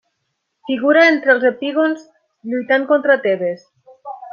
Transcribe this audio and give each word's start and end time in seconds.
Figura 0.69 1.03
entre 1.11 1.31
els 1.35 1.45
epígons 1.51 2.09
lluitant 2.51 2.91
contra 2.95 3.23
Tebes. 3.29 3.67